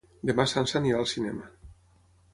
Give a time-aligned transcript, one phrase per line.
[0.29, 1.49] Demà na Sança anirà al cinema.